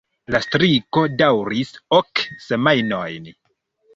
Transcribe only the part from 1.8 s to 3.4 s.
ok semajnojn.